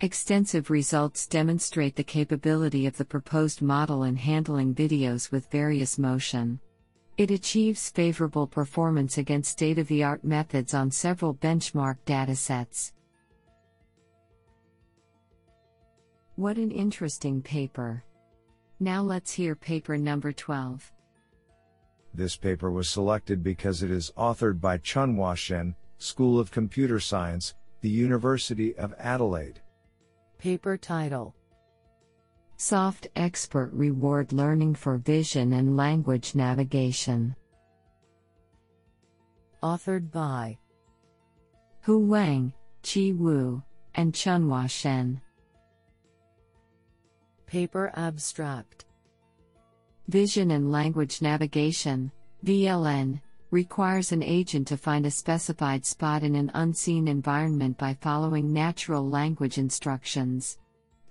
Extensive 0.00 0.68
results 0.68 1.28
demonstrate 1.28 1.94
the 1.94 2.02
capability 2.02 2.86
of 2.86 2.96
the 2.96 3.04
proposed 3.04 3.62
model 3.62 4.02
in 4.02 4.16
handling 4.16 4.74
videos 4.74 5.30
with 5.30 5.48
various 5.52 5.96
motion. 5.96 6.58
It 7.18 7.30
achieves 7.30 7.88
favorable 7.88 8.48
performance 8.48 9.18
against 9.18 9.52
state 9.52 9.78
of 9.78 9.86
the 9.86 10.02
art 10.02 10.24
methods 10.24 10.74
on 10.74 10.90
several 10.90 11.34
benchmark 11.34 11.98
datasets. 12.04 12.90
What 16.34 16.56
an 16.56 16.72
interesting 16.72 17.42
paper! 17.42 18.02
Now 18.80 19.02
let's 19.02 19.32
hear 19.32 19.56
paper 19.56 19.98
number 19.98 20.30
12. 20.30 20.92
This 22.14 22.36
paper 22.36 22.70
was 22.70 22.88
selected 22.88 23.42
because 23.42 23.82
it 23.82 23.90
is 23.90 24.12
authored 24.16 24.60
by 24.60 24.78
Chunhua 24.78 25.36
Shen, 25.36 25.74
School 25.98 26.38
of 26.38 26.52
Computer 26.52 27.00
Science, 27.00 27.54
the 27.80 27.88
University 27.88 28.76
of 28.76 28.94
Adelaide. 28.98 29.60
Paper 30.38 30.76
title 30.76 31.34
Soft 32.56 33.08
Expert 33.16 33.70
Reward 33.72 34.32
Learning 34.32 34.74
for 34.74 34.96
Vision 34.98 35.54
and 35.54 35.76
Language 35.76 36.36
Navigation. 36.36 37.34
Authored 39.62 40.12
by 40.12 40.56
Hu 41.82 41.98
Wang, 41.98 42.52
Qi 42.84 43.16
Wu, 43.16 43.62
and 43.96 44.12
Chunhua 44.12 44.70
Shen. 44.70 45.20
Paper 47.48 47.90
Abstract 47.94 48.84
Vision 50.08 50.50
and 50.50 50.70
Language 50.70 51.22
Navigation, 51.22 52.12
VLN, 52.44 53.22
requires 53.50 54.12
an 54.12 54.22
agent 54.22 54.68
to 54.68 54.76
find 54.76 55.06
a 55.06 55.10
specified 55.10 55.86
spot 55.86 56.22
in 56.22 56.34
an 56.34 56.50
unseen 56.52 57.08
environment 57.08 57.78
by 57.78 57.94
following 58.02 58.52
natural 58.52 59.08
language 59.08 59.56
instructions. 59.56 60.58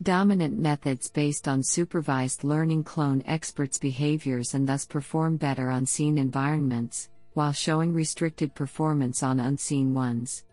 Dominant 0.04 0.60
methods 0.60 1.10
based 1.10 1.47
on 1.47 1.63
supervised 1.63 2.43
learning 2.43 2.84
clone 2.84 3.23
experts' 3.26 3.80
behaviors 3.80 4.54
and 4.54 4.69
thus 4.69 4.86
perform 4.86 5.38
better 5.38 5.71
on 5.71 5.88
seen 5.88 6.19
environments, 6.19 7.10
while 7.34 7.52
showing 7.52 7.95
restricted 7.95 8.54
performance 8.54 9.23
on 9.23 9.39
unseen 9.39 9.91
ones. 9.91 10.43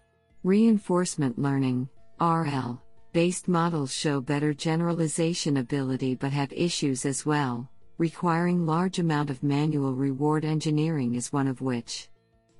Reinforcement 0.44 1.38
learning, 1.38 1.90
RL, 2.18 2.80
based 3.14 3.46
models 3.46 3.94
show 3.94 4.20
better 4.20 4.52
generalization 4.52 5.58
ability 5.58 6.16
but 6.16 6.32
have 6.32 6.52
issues 6.52 7.06
as 7.06 7.24
well, 7.24 7.70
requiring 7.96 8.66
large 8.66 8.98
amount 8.98 9.30
of 9.30 9.40
manual 9.40 9.94
reward 9.94 10.44
engineering 10.44 11.14
is 11.14 11.32
one 11.32 11.46
of 11.46 11.60
which. 11.60 12.08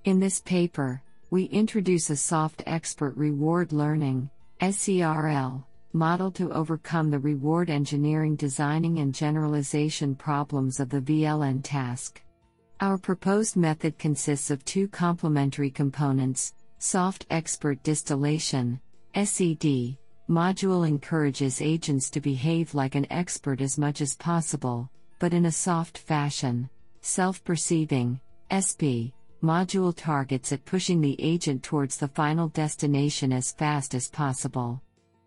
In 0.04 0.20
this 0.20 0.40
paper, 0.40 1.02
we 1.30 1.46
introduce 1.46 2.08
a 2.08 2.16
soft 2.16 2.62
expert 2.66 3.16
reward 3.16 3.72
learning 3.72 4.30
SERL 4.60 5.66
model 5.92 6.30
to 6.30 6.52
overcome 6.52 7.10
the 7.10 7.18
reward 7.18 7.68
engineering 7.68 8.36
designing 8.36 9.00
and 9.00 9.12
generalization 9.12 10.14
problems 10.14 10.78
of 10.78 10.88
the 10.88 11.00
VLN 11.00 11.62
task. 11.64 12.22
Our 12.80 12.96
proposed 12.96 13.56
method 13.56 13.98
consists 13.98 14.52
of 14.52 14.64
two 14.64 14.86
complementary 14.86 15.70
components 15.70 16.54
soft 16.78 17.26
expert 17.28 17.82
distillation, 17.82 18.80
SED, 19.16 19.96
Module 20.28 20.88
encourages 20.88 21.60
agents 21.60 22.08
to 22.08 22.18
behave 22.18 22.74
like 22.74 22.94
an 22.94 23.06
expert 23.12 23.60
as 23.60 23.76
much 23.76 24.00
as 24.00 24.16
possible, 24.16 24.88
but 25.18 25.34
in 25.34 25.44
a 25.44 25.52
soft 25.52 25.98
fashion. 25.98 26.70
Self 27.02 27.44
perceiving, 27.44 28.18
SP, 28.48 29.12
module 29.42 29.94
targets 29.94 30.50
at 30.50 30.64
pushing 30.64 31.02
the 31.02 31.14
agent 31.20 31.62
towards 31.62 31.98
the 31.98 32.08
final 32.08 32.48
destination 32.48 33.34
as 33.34 33.52
fast 33.52 33.94
as 33.94 34.08
possible. 34.08 34.80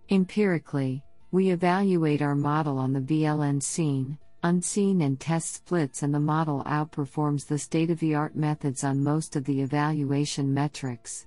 Empirically, 0.10 1.04
we 1.32 1.52
evaluate 1.52 2.24
our 2.24 2.34
model 2.34 2.80
on 2.80 2.92
the 2.92 3.00
VLN 3.00 3.62
scene, 3.62 4.18
unseen 4.42 5.02
and 5.02 5.20
test 5.20 5.54
splits, 5.54 6.02
and 6.02 6.12
the 6.12 6.20
model 6.20 6.64
outperforms 6.66 7.46
the 7.46 7.60
state 7.60 7.92
of 7.92 8.00
the 8.00 8.16
art 8.16 8.36
methods 8.36 8.84
on 8.84 9.04
most 9.04 9.36
of 9.36 9.46
the 9.46 9.62
evaluation 9.62 10.52
metrics. 10.52 11.27